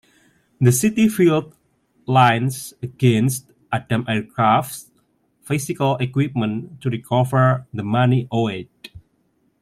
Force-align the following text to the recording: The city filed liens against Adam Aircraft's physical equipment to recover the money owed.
The 0.59 0.71
city 0.71 1.07
filed 1.07 1.55
liens 2.07 2.73
against 2.81 3.51
Adam 3.71 4.03
Aircraft's 4.09 4.89
physical 5.43 5.95
equipment 5.97 6.81
to 6.81 6.89
recover 6.89 7.67
the 7.71 7.83
money 7.83 8.27
owed. 8.31 8.67